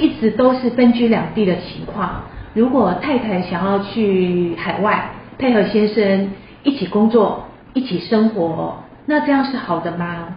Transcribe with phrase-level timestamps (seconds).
[0.00, 2.22] 一直都是分居两地的情况。
[2.54, 6.30] 如果太太想要去海外配合先生
[6.62, 7.44] 一起工作、
[7.74, 8.76] 一起生活，
[9.06, 10.36] 那这样是好的吗？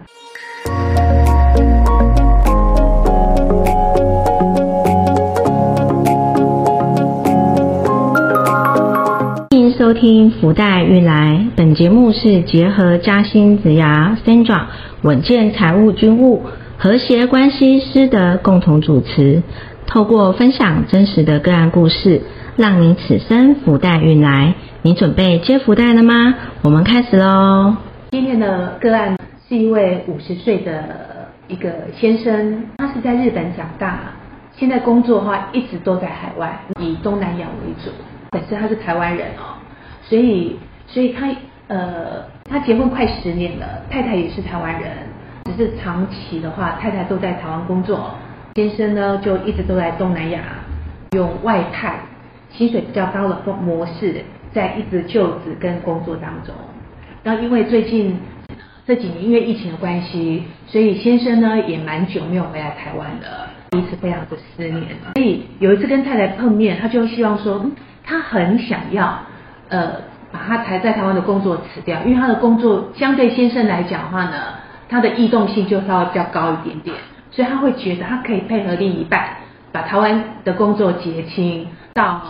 [9.50, 14.62] 欢迎收听福袋运来，本节目是结合嘉兴子牙 Sandra
[15.02, 16.42] 稳健财务军务
[16.82, 19.40] 和谐关系师的共同主持。
[19.86, 22.22] 透过分享真实的个案故事，
[22.56, 24.56] 让你此生福袋运来。
[24.82, 26.34] 你准备接福袋了吗？
[26.64, 27.76] 我们开始喽。
[28.10, 29.16] 今天的个案
[29.48, 34.00] 是一位五十岁的一个先生，他是在日本长大，
[34.56, 37.92] 现在工作的话一直都在海外，以东南亚为主。
[38.32, 39.54] 本身他是台湾人哦，
[40.02, 40.56] 所以
[40.88, 41.28] 所以他
[41.68, 44.90] 呃他结婚快十年了，太太也是台湾人，
[45.44, 48.10] 只是长期的话，太太都在台湾工作。
[48.54, 50.40] 先生呢，就一直都在东南亚
[51.12, 51.96] 用外派，
[52.50, 54.22] 薪水比较高的模式，
[54.52, 56.54] 在一直就职跟工作当中。
[57.22, 58.18] 然后因为最近
[58.86, 63.26] 这几年因为疫情的关系，所以先生呢也蛮久没有回来台湾的，
[63.70, 64.82] 彼此非常的思念。
[65.14, 67.64] 所以有一次跟太太碰面，他就希望说，
[68.04, 69.18] 他很想要
[69.68, 69.92] 呃
[70.30, 74.36] 把他才在台湾的工作辞掉，因为他的工作相对先生来讲的话呢，
[74.92, 76.94] 他的异动性就稍微比较高一点点。
[77.30, 79.26] 所以他会觉得他可以配合另一半，
[79.72, 82.20] 把台湾的工作结清，到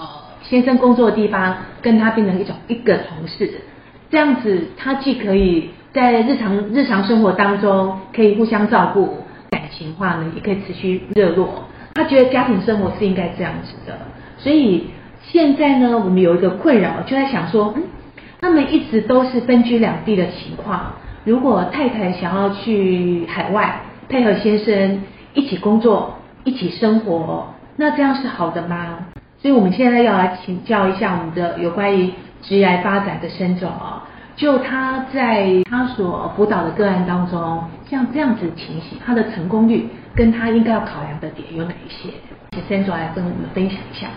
[0.44, 3.50] 先生工作的地方跟他变成一种一个同事，
[4.10, 11.64] 这样子他既可以在日常日常生活当中可以互相照顾，感情话呢也可以持续热络。
[11.94, 13.98] 他觉得家庭生活是应该这样子的，
[14.38, 14.86] 所以
[15.20, 17.82] 现在呢，我们有一个困扰，就在想说，嗯，
[18.40, 20.94] 他们一直都是分居两地的情况，
[21.24, 23.80] 如果太太想要去海外。
[24.08, 25.00] 配合先生
[25.32, 26.14] 一起工作，
[26.44, 28.98] 一起生活，那这样是好的吗？
[29.40, 34.04] 所以我们现在要来请教一下我们的有关于职业发展的深总啊，
[34.36, 42.10] 就他在他所辅导的个案当中，像这样子情形，他的成功率跟他应该要考量的点有哪一些？
[42.50, 44.08] 请深总来跟我们分享一下。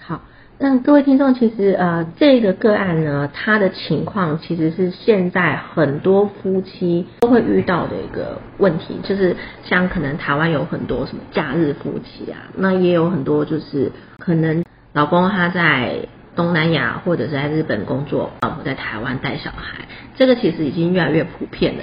[0.00, 0.20] 好
[0.64, 9.34] 那各位听众，其实呃，这个个案呢，他的情况其实是现在很多夫妻都会遇到的一个问题，就是
[9.64, 14.62] 像可能台湾有很多什么假日夫妻啊，那也有很多就是可能
[14.92, 16.06] 老公他在
[16.36, 21.82] 东南亚或者是在日本工作，老婆在台湾带小孩，这个其实已经越来越普遍了。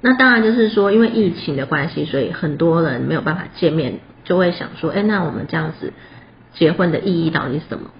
[0.00, 5.92] 那当然就是说，因为疫情的关系，所以很多人没有办法见面，就会想说，哎，那我们这样子。
[6.54, 7.90] 结婚的意义到底是什么？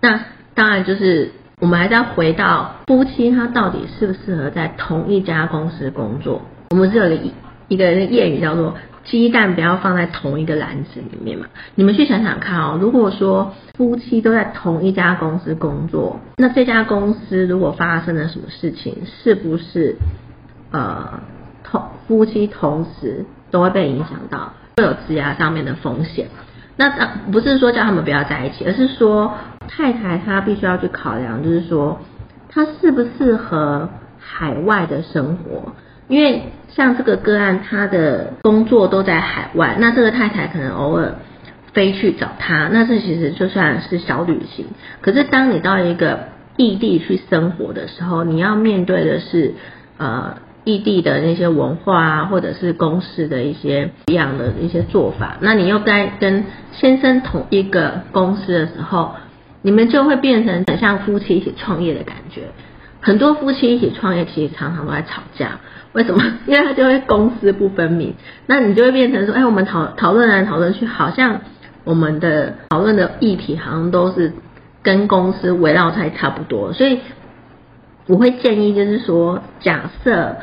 [0.00, 0.20] 那
[0.54, 6.42] 当然就是我们还是要回到夫妻他到底适不适合在同一家公司工作。
[6.70, 7.18] 我们是有个
[7.68, 11.46] 一个谚语叫做“鸡蛋不要放在同一个篮子里面”嘛。
[11.74, 19.96] 你们去想想看哦，如果说夫妻都在同一家公司工作，那这家公司如果发生了什么事情，是不是
[20.70, 21.20] 呃
[21.62, 26.28] 同夫妻同时都会被影响到，会有职涯上面的风险？
[26.76, 29.32] 那当不是说叫他们不要在一起，而是说
[29.68, 32.00] 太太她必须要去考量，就是说
[32.48, 35.72] 她适不适合海外的生活。
[36.08, 41.14] 因为像这个个案，他的工作都在海外，那这个太太可能偶尔
[41.72, 44.66] 飞去找他，那这其实就算是小旅行。
[45.00, 49.54] 可是当你到一个异地去生活的时候，你要面对的是
[49.98, 50.36] 呃。
[50.64, 59.12] 异地的那些文化啊，或者是公司的一些一样的一些做法，那你又在跟先生同一个公司的时候，
[59.60, 62.44] 你们就会变成很像夫妻一起创业的感觉。
[63.02, 65.60] 很多夫妻一起创业，其实常常都在吵架。
[65.92, 66.24] 为什么？
[66.46, 68.14] 因为他就会公私不分明。
[68.46, 71.42] 那你就会变成说，哎，我们讨讨论来讨论去，好像
[71.84, 74.32] 我们的讨论的议题好像都是
[74.82, 76.72] 跟公司围绕在差不多。
[76.72, 77.00] 所以
[78.06, 80.36] 我会建议，就是说，假设。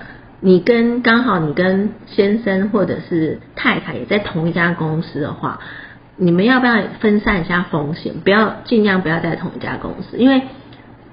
[0.44, 5.60] 你跟刚好你跟先生或者是太太也在同一家公司的话，
[6.18, 8.16] 你们要不要分散一下风险？
[8.24, 10.42] 不要尽量不要在同一家公司，因为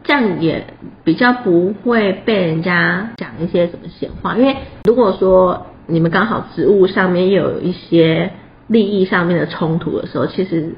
[0.03, 0.65] 这样也
[1.05, 4.35] 比较不会被人家讲一些什么闲话。
[4.39, 8.31] 因为如果说你们刚好职务上面又有一些
[8.67, 10.75] 利益上面的冲突的时候，其实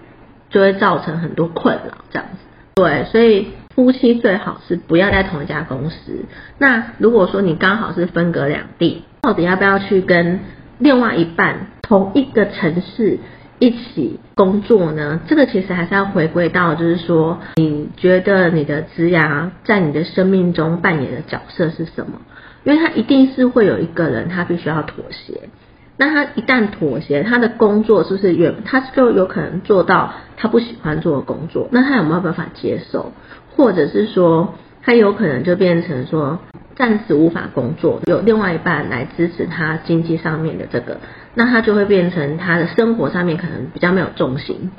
[0.49, 1.99] 就会造成很多困扰。
[2.11, 2.39] 这样子，
[2.75, 3.47] 对，所以。
[3.81, 6.27] 夫妻最好是不要在同一家公司。
[6.59, 10.41] 那如果说你刚好是分隔两地，到底要不要去跟
[10.79, 13.19] 另外一半同一个城市
[13.59, 15.21] 一起工作呢？
[15.27, 22.21] 这个其实还是要回归到，就是说，你觉得你的职涯在你的生命中扮演的角色是什么？
[22.65, 25.49] 因为他一定是会有一个人，他必须要妥协。
[25.97, 31.69] 那他一旦妥协，他的工作是不是原他就有可能做到他不喜欢做的工作？
[31.73, 33.13] 那他有没有办法接受？
[33.57, 36.39] 或者是说，他有可能就变成说
[36.77, 40.99] 暂时无法工作，有另外一半来支持他经济上面的这个，
[41.35, 44.71] 那他就会变成他的生活上面可能比较没有重心。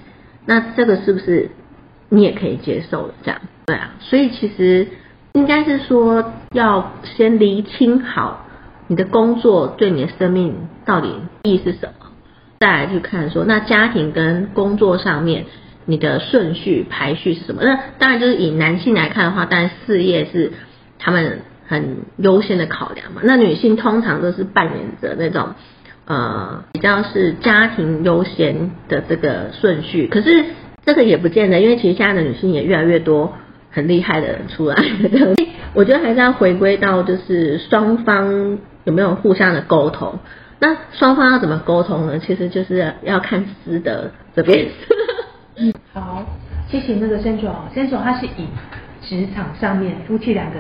[0.45, 1.51] 那这个是不是
[2.09, 3.13] 你也可以接受的？
[3.23, 4.87] 这样对啊，所以其实
[5.33, 8.47] 应该是说要先厘清好
[8.87, 12.07] 你的工作对你的生命到底意义是什么，
[12.59, 15.45] 再来去看说那家庭跟工作上面
[15.85, 17.63] 你的顺序排序是什么。
[17.63, 20.51] 那当然就是以男性来看的话，当然事业是
[20.99, 23.21] 他们很优先的考量嘛。
[23.23, 25.49] 那女性通常都是扮演着那种。
[26.03, 30.43] 呃，比较是家庭优先的这个顺序，可是
[30.83, 33.33] 这个也不见得，因为其实现在的女性也越来越多
[33.69, 34.75] 很厉害的人出来。
[35.73, 40.19] 我觉得还是要回归到就是双方有没有互相的沟通。
[40.59, 42.19] 那双方要怎么沟通呢？
[42.19, 44.67] 其实就是要看师德这边。
[45.93, 46.23] 好，
[46.69, 47.53] 谢谢那个申总。
[47.75, 48.47] 申总他是以
[49.01, 50.59] 职场上面夫妻两个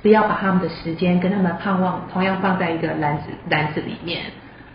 [0.00, 4.22] 不要把他们的时间跟他们的盼望同样放在一个篮子篮子里面。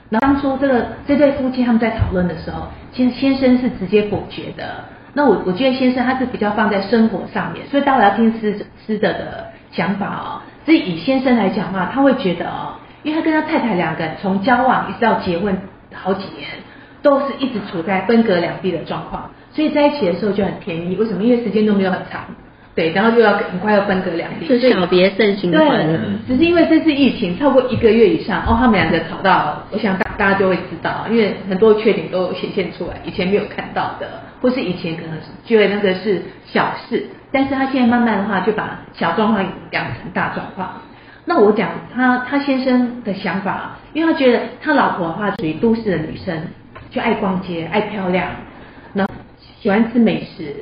[0.09, 4.85] 那当初这个这对夫妻他们在讨论的时候，先先生是直接否决的。
[5.15, 10.41] 那我我觉得先生他是比较放在生活上面，所以大家要听师师的的想法哦。
[10.65, 15.57] 所以以先生来讲的话，他会觉得哦，因为他跟他太太两个人从交往一直到结婚
[15.91, 16.47] 好几年，
[17.05, 20.95] 都是一直处在分隔两地的状况，所以在一起的时候就很甜蜜。
[20.95, 21.21] 为什么？
[21.21, 22.25] 因为时间都没有很长。
[22.73, 25.59] 对，然后就要很快要分隔两地，是小别胜新婚。
[25.59, 34.07] 对，只是因为这次疫情超过一个月以上，哦，他们两个吵到，我想大大家就会知道，因为很多缺点都显现出来，以前没有看到的，
[34.41, 40.81] 或是以前可能是觉得那个是小事，但是他现在慢慢的话就把小状况养成大状况。
[41.23, 46.41] 那我讲他他先生的想法，因为他觉得他老婆的话属于都市的女生，
[46.95, 48.29] 就爱逛街、爱漂亮，
[48.93, 49.05] 那
[49.59, 50.55] 喜欢吃美食。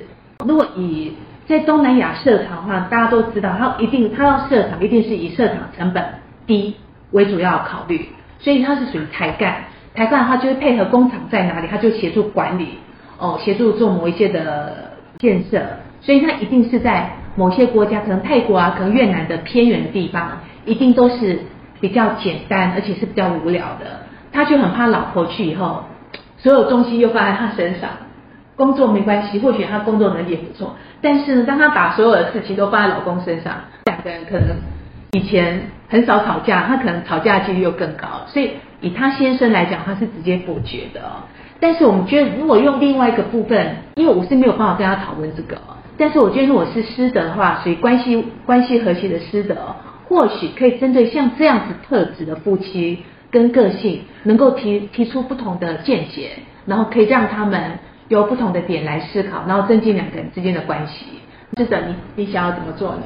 [0.43, 1.13] 如果以
[1.47, 6.03] 在东南亚设厂的话，大家都知道，他一定他要设厂，一定是以设厂成本
[6.47, 6.75] 低
[7.11, 8.09] 为主要考虑，
[8.39, 9.65] 所以他是属于台干。
[9.93, 12.79] 台干的话，就是配合工厂在哪里，他就协助管理，
[13.19, 15.61] 哦，协助做某一些的建设。
[16.01, 21.41] 所以他一定是在某些国家，可能泰国啊，可能越南的偏远的地方，一定都是
[21.79, 24.01] 比较简单，而且是比较无聊的。
[24.31, 25.83] 他就很怕老婆去以后，
[26.43, 27.89] 所有东西又放在他身上。
[28.55, 33.51] 工作没关系，或许他工作能力也不错，但是呢，当他把所有的事情都放在老公身上，
[33.85, 34.55] 两个人可能
[35.13, 38.07] 以前很少吵架，他可能吵架几率又更高。
[38.27, 41.01] 所以以他先生来讲，他是直接否决的。
[41.59, 45.59] 但是我们觉得，如果用另外一个部分，因为我是没有办法跟他讨论这个，
[45.97, 49.55] 但是我觉得如果是师德的话，属于关系关系和谐的师德，
[50.07, 53.03] 或许可以针对像这样子特质的夫妻
[53.33, 56.29] 跟个性，能够提提出不同的见解，
[56.65, 57.79] 然后可以让他们。
[58.09, 61.05] 有不同的点来思考，然后增进两个人之间的关系。
[61.57, 63.03] 是的，你你想要怎么做呢？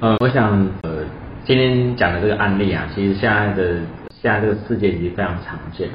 [0.00, 1.04] 呃，我想呃，
[1.44, 3.74] 今天讲的这个案例啊，其实现在的
[4.10, 5.94] 现在这个世界已经非常常见了。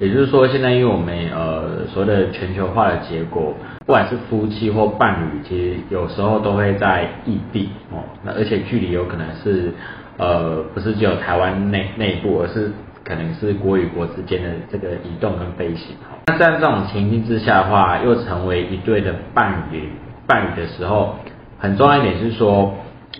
[0.00, 3.54] 也就是说，现在因为我们呃所谓的全球化的结果，
[3.86, 8.02] 不管是夫妻或伴侣，其实有时候都会在异地哦。
[8.24, 9.72] 那而且距离有可能是
[10.18, 12.72] 呃不是只有台湾内内部，而是。
[13.04, 15.94] 可能是国与国之间的这个移动跟飞行，
[16.26, 19.90] 那在这种情境之下的话，又成为一对的伴侣
[20.26, 21.16] 伴侣的时候，
[21.58, 22.74] 很重要一点是说，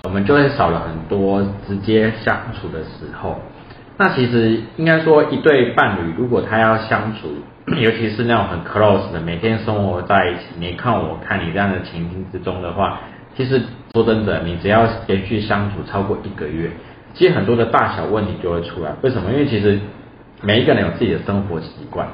[0.05, 3.37] 我们就会少了很多直接相处的时候。
[3.99, 7.29] 那其实应该说，一对伴侣如果他要相处，
[7.79, 13.01] 尤其是那种很 close 的，每天生活在一起，你看我看你这样的情境之中的话，
[13.37, 13.63] 其实
[13.93, 16.71] 说真的，你只要连续相处超过一个月。
[17.15, 19.31] 其实很多的大小问题就会出来，为什么？
[19.31, 19.79] 因为其实
[20.43, 22.09] 每一个人有自己的生活习惯，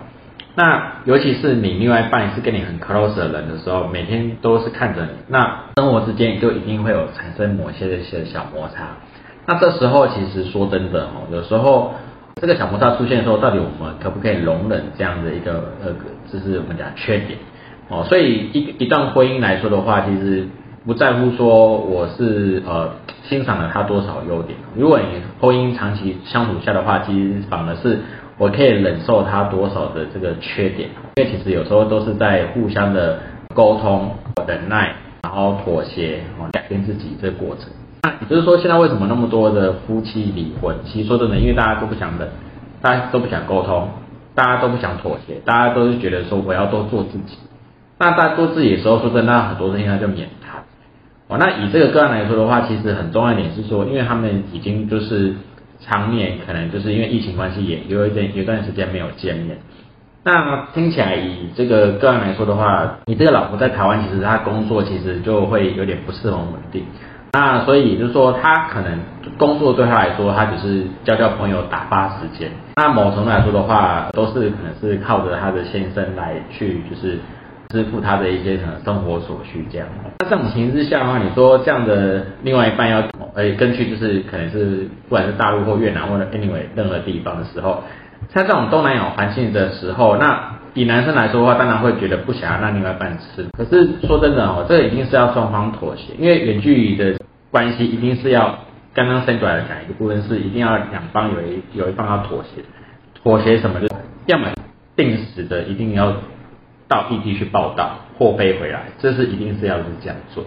[0.54, 8.88] 那尤其是你另外一半是跟你很 close 的人的时候，每天都是看着你，那生活之间就一定会有产生某些的一些小摩擦。
[9.46, 11.94] 那这时候其实说真的哦，有时候
[12.40, 15.92] 这个小摩擦出现的时候，到底我们可不可以容忍这样的一个呃，
[16.30, 17.38] 就是我们讲缺点
[17.88, 18.04] 哦？
[18.04, 20.46] 所以一一段婚姻来说的话，其实。
[20.82, 22.90] 不在乎说我是呃
[23.30, 25.04] 欣赏了他多少优点，如果你
[25.40, 28.00] 婚姻长期相处下的话，其实反而是
[28.38, 33.20] 我可以忍受他多少的这个缺点，因为其实有时候都是在互相的
[33.54, 34.10] 沟通、
[34.48, 36.18] 忍耐，然后妥协，
[36.50, 37.66] 改变自己这个过程。
[38.02, 40.74] 那也就是说，现在为什么那么多的夫妻离婚？
[40.84, 42.28] 其实说真的，因为大家都不想忍，
[42.82, 43.90] 大家都不想沟通，
[44.34, 47.38] 大家都不想妥协，大家都是觉得说我要多做自己。
[47.96, 50.28] 那大家做自己的时候，说真的，很多事情他就免。
[51.30, 55.32] 哦，那以这个个案来说的话，其实很重要一点是说，因为他们已经就是
[55.80, 59.56] 常年可能就是因为疫情关系，也有一点有段时间没有见面。
[60.24, 66.84] 那听起来以这个个案来说的话，你这个老婆在台湾，其实她工作其实就会有点不是很稳定。
[67.32, 68.98] 那所以就是说，她可能
[69.38, 72.50] 工作对她来说，她只是交交朋友、打发时间。
[72.74, 77.20] 那某程度来说的话，都是可能是靠着她的先生来去就是
[77.70, 79.86] 支付他的一些可能生活所需这样。
[80.18, 83.02] 那这种情形之下的话，你说这样的另外一半要
[83.34, 87.82] 呃根据就是可能是不管是大陆或越南或者 anyway 任何地方的时候。
[88.28, 93.46] 在这种东南亚环境的时候，那以男生来说的话，当然会觉得不想要让另外一半吃。
[93.56, 97.18] 可是说真的哦，这个一定是要双方妥协，因为远距离的
[97.50, 98.58] 关系一定是要
[98.92, 102.62] 刚刚伸出来的讲一个部分是一定要两方有一有一方要妥协，
[103.22, 103.80] 妥协什么？
[103.80, 103.88] 就
[104.26, 104.48] 要么
[104.94, 106.12] 定时的一定要
[106.90, 110.44] 到异地去报道或飞回来，这是一定是要是这样做。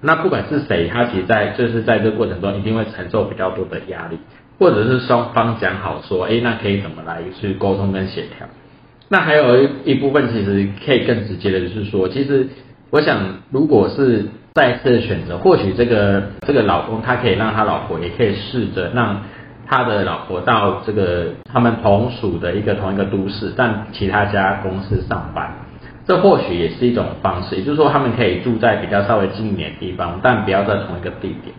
[0.00, 4.18] 那不管是谁，他其实在就是在这个过程中一定会承受比较多的压力。
[4.58, 8.46] 或者是双方讲好说，哎，那可以怎么来去沟通跟协调？
[9.08, 12.46] 那还有一一部分其实可以更直接的，就是说，其实
[12.90, 13.18] 我想，
[13.50, 19.22] 如果是再次选择，或许这个这个老公他可以让他老婆，也可以试着让
[19.66, 25.50] 他的老婆到这个他们同属的一个同一个都市，但其他家公司上班，
[26.06, 27.56] 这或许也是一种方式。
[27.56, 31.54] 也就是说，他们可以住在比较稍微近一点的地方，但不要在同一个地点。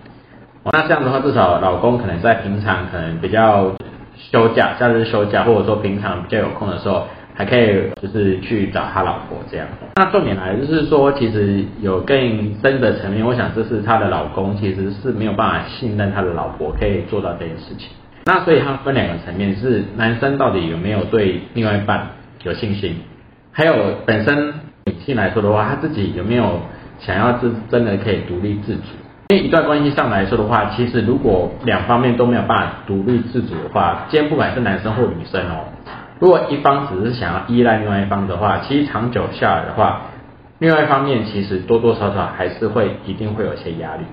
[0.71, 3.71] 那这样的话，至少老公可能在平常可能比较
[4.15, 9.67] 休假、假日休假，或者说平常比较有空的时候，还可以就是去找他老婆这样。
[9.95, 12.17] 那重点来就是说，其实有更
[12.61, 17.89] 深的层面，我想这是他的老公其实是没有办法信任他的老婆可以做到这件事情。
[18.25, 22.07] 那所以他分两个层面，是男生到底有没有对另外一半
[22.43, 22.95] 有信心，
[23.53, 23.73] 还有
[24.05, 24.53] 本身
[24.85, 26.59] 女性来说的话，她自己有没有
[26.99, 28.81] 想要自真的可以独立自主。
[29.29, 35.65] 因为一段关系上来说的话，其实如果两方面都没有办法独立自主的话，今天不管是男生或女生哦，
[36.19, 40.01] 如果一方只是想要依赖另外一方的话，其实长久下来的话，
[40.59, 44.03] 另外一方面其实多多少少还是会一定会有些压力。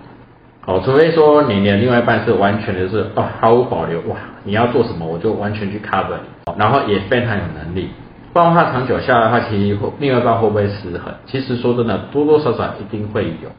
[0.66, 7.88] 哦，除非说你的另外一半是完全的是哦毫无保留哇，你要做什么我就完全去 cover 你，然后也非常有能力，
[8.33, 11.13] 不然的话长久下来的话，其实另外一半会不会失衡？
[11.27, 13.51] 其实说真的，多多少少一定会有。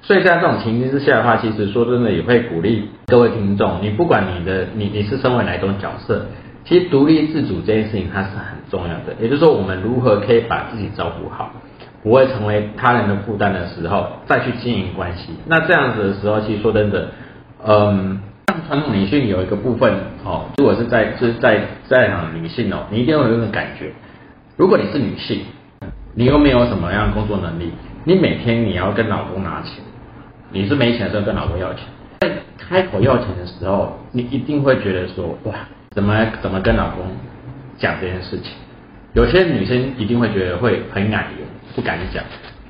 [0.00, 6.24] 所以在这种情形之下的话，其实说真的也会鼓励各位听众，你不管你的你你是身为哪一种角色，
[6.64, 9.14] 其实独立自主这件事情它是很重要的。
[9.20, 11.50] 也就是说，我们如何可以把自己照顾好，
[12.02, 15.34] 不会成为他人的负担的时候，再去经营关系。
[15.46, 17.08] 那这样子的时候，其实说真的，
[17.66, 19.92] 嗯，像传统女性有一个部分
[20.24, 23.92] 哦，如果是在就是在在场女性哦，你一定会有一种感觉，
[24.56, 25.42] 如果你是女性，
[26.14, 27.70] 你又没有什么样的工作能力，
[28.04, 29.84] 你每天你要跟老公拿钱。
[30.50, 31.82] 你是没钱的时候跟老公要钱，
[32.20, 35.54] 在开口要钱的时候，你一定会觉得说哇，
[35.90, 37.04] 怎么怎么跟老公
[37.76, 38.52] 讲这件事情？
[39.12, 41.44] 有些女生一定会觉得会很矮油，
[41.76, 42.24] 不敢讲，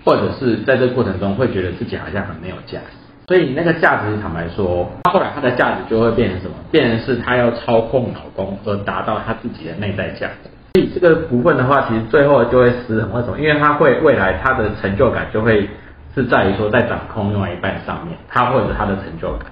[0.04, 2.96] 或者是在这个过程中会觉得自己好像很没有价值。
[3.28, 6.54] 所以那个价值坦白说，后来她的价值就会变成什么？
[6.72, 10.50] 变成是她要操控老公而达到她自己的内在价值。
[10.74, 13.12] 所以这个部分的话，其实最后就会失衡。
[13.14, 13.38] 为什么？
[13.38, 15.68] 因为她会未来她的成就感就会。
[16.14, 19.46] 是在于说，在掌控另外一半上面，他或者他的成就感。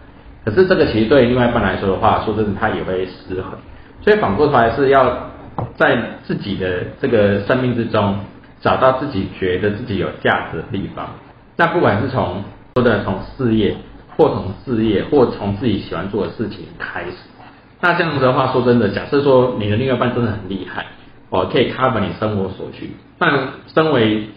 [0.45, 3.52] 可是这个其实对另外一半来说的话，说真的，他也会失衡。
[4.00, 5.28] 所以反过头来是要
[5.76, 8.18] 在自己的这个生命之中，
[8.61, 11.06] 找到自己觉得自己有价值的地方。
[11.56, 12.42] 那不管是从
[12.76, 13.75] 说的从事业，
[14.18, 17.16] 或从事业，或从自己喜欢做的事情开始。
[17.80, 20.85] 那这样子的话，说真的，假设说你的另外一半真的很厉害，
[21.30, 22.90] 哦，可以 cover 你生活所需。
[23.18, 23.33] 但
[23.75, 24.28] 身为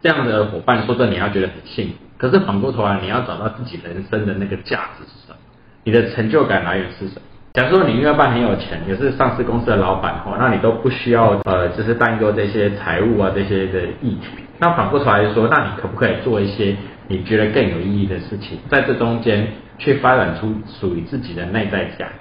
[0.00, 1.94] 这样的伙伴，说真的，你要觉得很幸福。
[2.18, 5.36] 可是反过头来，你要找到自己人生的那个价值是什么？
[5.82, 7.22] 你的成就感来源是什么？
[7.54, 14.28] 假如说你另外一半很有钱，也是上市公司的老板哈，那你都不需要呃，就是担忧这些财务啊这些的议题。
[14.60, 16.76] 那反过头来说，那你可不可以做一些
[17.08, 19.48] 你觉得更有意义的事情，在这中间
[19.78, 22.12] 去发展出属于自己的内在价值？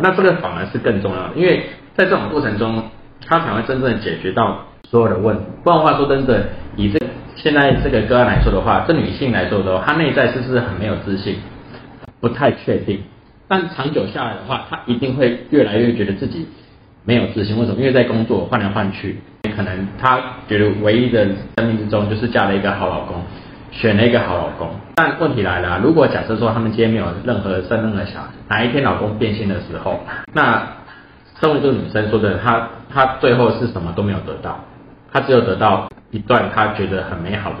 [0.00, 2.84] 那这个反而是更重要的，因为在这种过程中，
[3.26, 4.66] 他才会真正解决到。
[4.86, 6.46] 所有的问题，不然的话说真的，
[6.76, 7.00] 以这
[7.34, 11.36] 现在这个个案来说的话，这女性来说的话，她内在是不是很没有自信，
[12.20, 13.00] 不太确定。
[13.48, 16.46] 但长久下来的话，她一定会越来越觉得自己
[17.04, 17.58] 没有自信。
[17.58, 17.80] 为什么？
[17.80, 19.16] 因为在工作换来换去，
[19.56, 23.20] 可能她觉得唯一的生命之中就是嫁了一个好老公，
[23.74, 24.70] 选了一个好老公。
[24.94, 30.00] 但问题来了，如果假设说他们今天没有任何生任何小孩，哪一天老公变心的时候，
[30.32, 30.62] 那
[31.40, 34.60] 身为这个女生说的，她她最后是什么都没有得到。
[35.12, 37.58] 她只有得到一段她觉得很美好的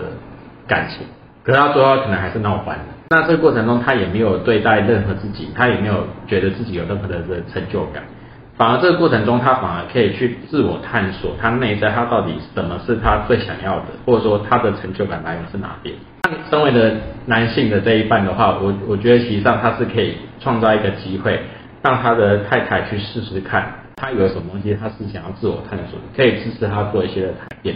[0.66, 1.06] 感情，
[1.42, 2.84] 可是他最后可能还是闹翻了。
[3.10, 7.20] 那这个过程中他也没有对待任何自己，他也没有觉得自己有任何的
[7.52, 8.02] 成就感，
[8.56, 15.94] 反而这个过程中他反而可以去自我探索他内在他到底什么是他最想要的，或者说他的成就感来源是哪边。
[16.22, 16.96] 那身为的
[17.26, 21.40] 男性的这一半的话，我我觉得实际上他是可以创造一个机会，
[21.82, 27.74] 让他的太太去试试看，他有什么东西他是想要自我探索，可以支持他做一些的改变，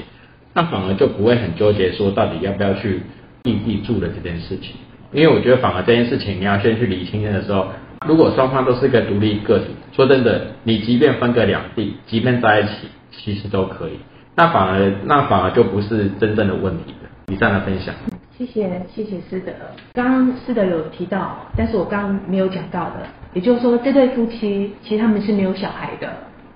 [0.54, 3.02] 那反而就不会很纠结说到底要不要去
[3.42, 4.76] 异地住的这件事情，
[5.12, 7.66] 因为我觉得反而这件事情你要先去理清的时候，
[8.06, 13.98] 如果双方都是一个独立个体，说真的，你即便分隔两地，即便在一起，其实都可以，
[14.36, 17.08] 那反而那反而就不是真正的问题了。
[17.32, 17.94] 以上的分享。
[18.38, 19.52] 谢谢谢谢师德，
[19.94, 26.08] 刚刚师德有提到，但是我刚刚没有讲到的，也就是说这对夫妻其实他们是没有小孩的，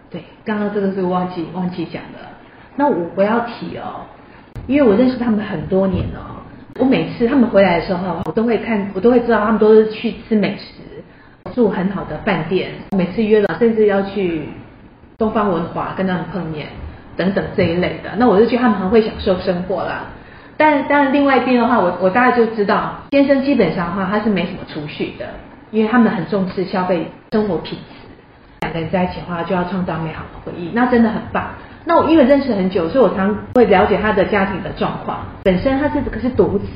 [0.08, 2.18] 对，刚刚这个是忘记忘记讲的。
[2.76, 4.06] 那我我要提哦，
[4.68, 6.44] 因为我认识他们很多年了，
[6.78, 10.64] 我每次他们回来的时候，我都会看，我都会知道他们都是去吃美食，
[11.54, 14.48] 住很好的饭店，每次约了甚至要去
[15.18, 16.66] 东方文华跟他们碰面
[17.16, 20.06] 等等这一类的，那我就觉得他们很会享受生活啦。
[20.56, 25.26] 但但另外一边的话，我我大概就知道，先生基本上的话他是没什么储蓄的，
[25.70, 27.94] 因为他们很重视消费生活品质。
[28.60, 31.50] 两个人在一起的话，就要创造美好的回忆，那真的很棒。
[31.84, 35.18] 那我因为认识很久，所以我常会了解他的家庭的状况。
[35.42, 36.66] 本身他是可是独子，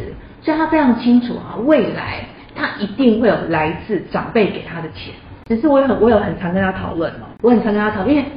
[0.43, 2.25] 所以他非常清楚啊，未来
[2.57, 5.13] 他一定会有来自长辈给他的钱。
[5.47, 8.29] 只是我有很我有很常跟他讨论哦，我很常跟他讨论，因为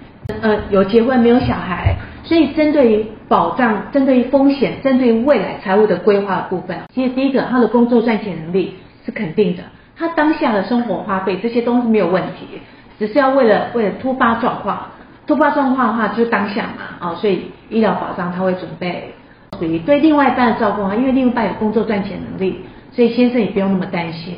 [0.42, 1.96] 呃有结婚没有小孩。
[2.22, 9.64] 所以，针对于保障、针对于风险、针对于未来财务的规划的部分，其实第一个，他的工作赚钱能力是肯定的，
[9.98, 12.60] 他当下的生活花费这些都是没有问题，
[13.00, 14.80] 只是要为了为了突发状况，
[15.26, 19.12] 突发状况的话就是当下嘛，哦，所以医疗保障他会准备。
[19.58, 22.62] 属于对另外一半的照顾啊，因为另外一半有工作赚钱能力，
[22.92, 24.36] 所以先生也不用那么担心，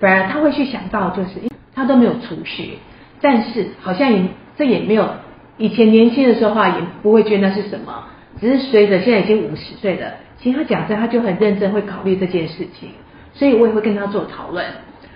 [0.00, 1.30] 反而他会去想到就是
[1.74, 2.78] 他都没有储蓄，
[3.20, 4.24] 但是好像也
[4.56, 5.08] 这也没有。
[5.56, 8.04] 以前年轻的时候话也不会觉得那是什么，
[8.40, 12.90] 只是随着现在已经五十岁了，其实他讲真，他就很认真会考虑这件事情，
[13.32, 14.64] 所以我也会跟他做讨论。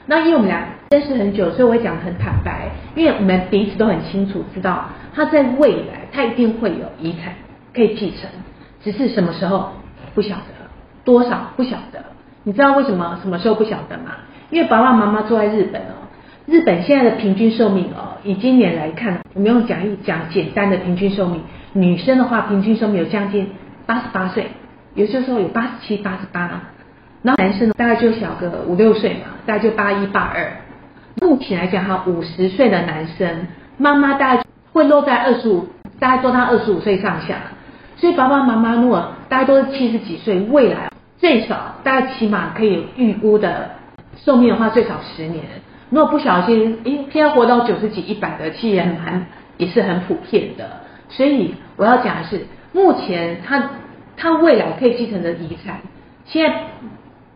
[0.07, 7.35] 那因为我们俩认识很久，所以我会讲很坦白，因为我们彼此都很清楚知道他在未来他一定会有遗产
[7.75, 8.31] 可以继承，
[8.83, 9.73] 只是什么时候
[10.15, 10.45] 不晓得，
[11.05, 12.05] 多少不晓得。
[12.45, 14.13] 你知道为什么什么时候不晓得吗？
[14.51, 16.09] 因为爸爸妈妈住在日本哦。
[16.47, 21.43] 日本现在的平均寿命哦，以今年来看，我们用讲一讲简单的平均寿命，
[21.75, 23.51] 女生的话平均寿命有将近
[23.85, 24.47] 八十八岁，
[24.95, 26.63] 有些时候有八十七、八十八，
[27.23, 30.51] 然后男生大概就小个五六岁嘛，大概就八一、八二。
[31.21, 33.47] 目前来讲哈，五十岁的男生，
[33.77, 35.69] 妈妈大概会落在二十五，
[36.01, 37.35] 大概做到二十五岁上下，
[37.97, 40.89] 所以爸爸妈妈如果大概都是七十几岁，未来
[41.19, 43.71] 最少大概起码可以预估的
[44.17, 45.45] 寿命的话，最少十年。
[45.91, 49.27] 如果不小心，一天活到九十几、一百的，其实也蛮
[49.57, 50.69] 也是很普遍的。
[51.09, 53.71] 所以我要讲的是，目前他
[54.17, 55.77] 他未来可以继承的遗产，
[56.25, 56.61] 现在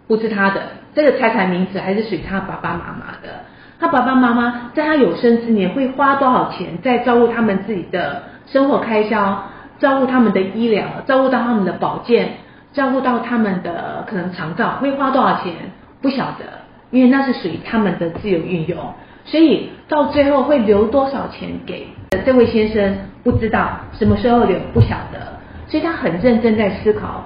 [0.06, 0.62] 不是他的，
[0.94, 3.44] 这个财产名字还是属于他爸爸妈妈的。
[3.80, 9.44] 他爸爸妈妈在他有生之年会花多少钱在照顾他们自己的生活开销，
[9.78, 12.34] 照顾他们的医疗，照顾到他们的保健，
[12.72, 15.52] 照顾到他们的可能长照，会花多少钱？
[16.00, 16.62] 不晓得。
[16.90, 18.78] 因为那是属于他们的自由运用，
[19.24, 21.88] 所以到最后会留多少钱给
[22.26, 27.24] 这位先生，不知道什么时候留，不晓得，所以他很认真在思考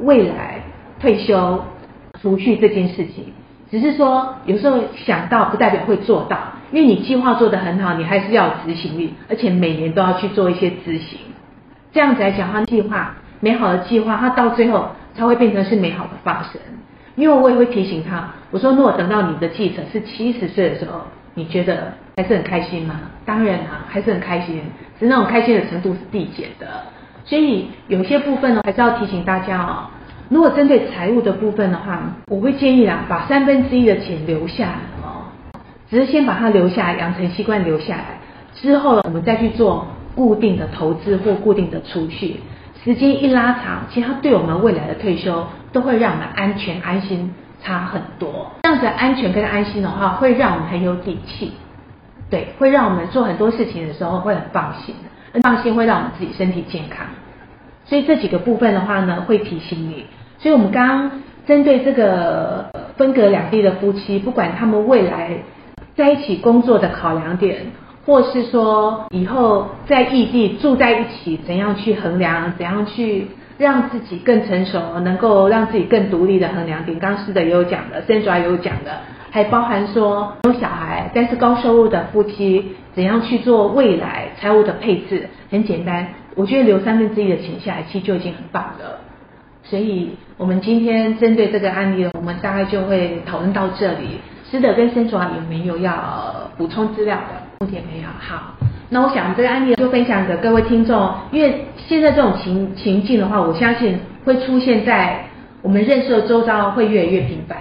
[0.00, 0.62] 未来
[0.98, 1.64] 退休
[2.20, 3.26] 储蓄这件事情。
[3.70, 6.36] 只是说有时候想到不代表会做到，
[6.72, 11.20] 因为你计划做得很好，你还是要执行力，而且每年都要去做一些执行。
[11.92, 16.58] 这样子来讲，他计划美好的计划，他到最后才会变成是美好的发生。
[17.14, 21.02] 因为我也会提醒他，我说如果等到你的继承是七十岁的时候，
[21.34, 22.98] 你觉得还是很开心吗？
[23.26, 24.62] 当然啊，还是很开心，
[24.98, 26.66] 只是那种开心的程度是递减的。
[27.26, 29.84] 所以有些部分呢，还是要提醒大家哦。
[30.30, 35.28] 如果针对财务的部分的话，我会建议啦，把三分之一的钱留下来哦，
[35.90, 38.18] 只是先把它留下来，养成习惯留下来，
[38.54, 42.40] 之后我们再去做固定的投资或固定的储蓄。
[42.84, 48.52] 时间一拉长，其实它对我们未来的退休都会让我们安全安心差很多。
[48.62, 51.52] 这样子安全跟安心的话，会让我们很有底气，
[52.28, 54.94] 对，会让我们做很多事情的时候会很放心，
[55.40, 57.06] 放心会让我们自己身体健康。
[57.86, 60.04] 所以这几个部分的话呢，会提醒你。
[60.38, 61.10] 所以我们刚刚
[61.46, 62.66] 针对这个
[62.98, 65.30] 分隔两地的夫妻，不管他们未来
[65.96, 67.64] 在一起工作的考量点。
[68.06, 76.98] 或是说以后在异地住在一起，怎样去衡量，怎样去让自己更成熟，能够让自己更独立的衡量点。
[76.98, 78.90] 刚师的也有讲的 c e n t r a 也有讲的，
[79.30, 85.28] 还包含说有小孩但是高收入的夫妻怎样去做未来财务的配置。
[85.50, 88.98] 很简单，我觉得留三分之一的钱下来，其实就已经很棒了。
[89.62, 94.20] 所以，我们今天针对这个案例，我们大概就会讨论到这里。
[94.50, 97.43] 师德跟 c e n t r a 有没有要补充资料的？
[97.64, 98.08] 目前没有。
[98.18, 98.54] 好。
[98.90, 105.24] 那我想这个案例就分享给各位听众，因为现在这种情情境的话，我相信会出现在
[105.62, 107.58] 我们认识的周遭会越来越频繁。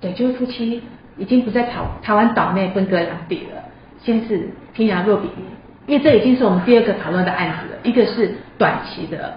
[0.00, 0.82] 对，就是夫妻
[1.16, 3.62] 已经不在台台湾岛内分隔两地了，
[4.02, 5.46] 先是天涯若比邻，
[5.86, 7.78] 因为这已经是我们第二个讨论的案子了。
[7.84, 9.32] 一个是短期的，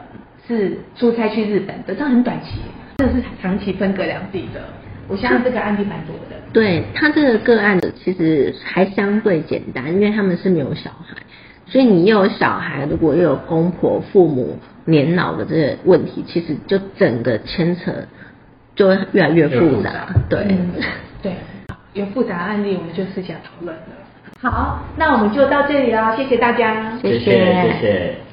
[0.48, 2.58] 是出差去日本的，这很短期；，
[2.98, 4.62] 这是长期分隔两地的。
[5.08, 6.36] 我相信这个案例蛮多的。
[6.52, 11.16] 对他这个个案的其实还相对简单，因为他们是没有小孩，
[11.68, 17.94] 所以你又有小孩，如果又有公婆、父母年老的这个问题，其实就整个牵扯
[18.76, 20.08] 就会越来越复杂。
[20.30, 20.58] 对，
[21.22, 21.34] 对，
[21.94, 23.84] 有复杂案例我们就私下讨论了。
[24.42, 28.29] 好，那我们就到这里了，谢谢大家，谢谢，谢谢。